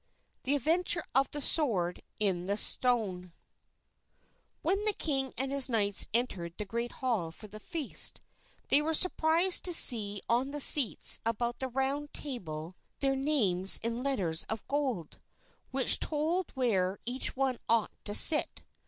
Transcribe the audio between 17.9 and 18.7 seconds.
to sit.